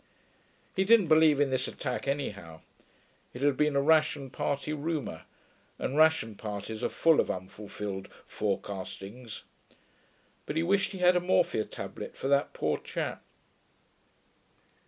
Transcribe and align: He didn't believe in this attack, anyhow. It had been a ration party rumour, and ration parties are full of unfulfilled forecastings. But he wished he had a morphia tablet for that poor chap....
He 0.75 0.83
didn't 0.83 1.09
believe 1.09 1.39
in 1.39 1.51
this 1.51 1.67
attack, 1.67 2.07
anyhow. 2.07 2.61
It 3.35 3.43
had 3.43 3.55
been 3.55 3.75
a 3.75 3.81
ration 3.83 4.31
party 4.31 4.73
rumour, 4.73 5.25
and 5.77 5.95
ration 5.95 6.33
parties 6.33 6.83
are 6.83 6.89
full 6.89 7.19
of 7.19 7.29
unfulfilled 7.29 8.09
forecastings. 8.25 9.43
But 10.47 10.55
he 10.55 10.63
wished 10.63 10.93
he 10.93 10.97
had 11.05 11.15
a 11.15 11.19
morphia 11.21 11.65
tablet 11.65 12.15
for 12.17 12.27
that 12.29 12.51
poor 12.51 12.79
chap.... 12.79 13.21